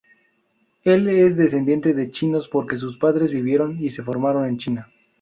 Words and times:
Él 0.83 1.07
es 1.09 1.37
descendiente 1.37 1.93
de 1.93 2.09
chinos 2.09 2.47
porque 2.49 2.75
sus 2.75 2.97
padres 2.97 3.29
vivieron 3.31 3.79
y 3.79 3.91
se 3.91 4.01
formaron 4.01 4.45
en 4.47 4.57
China. 4.57 4.89